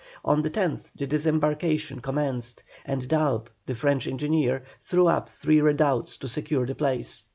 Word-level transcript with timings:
On 0.25 0.41
the 0.41 0.49
10th 0.49 0.93
the 0.93 1.05
disembarkation 1.05 1.99
commenced, 1.99 2.63
and 2.87 3.07
D'Albe, 3.07 3.51
the 3.67 3.75
French 3.75 4.07
engineer, 4.07 4.63
threw 4.81 5.05
up 5.05 5.29
three 5.29 5.61
redoubts 5.61 6.17
to 6.17 6.27
secure 6.27 6.65
the 6.65 6.73
place. 6.73 7.25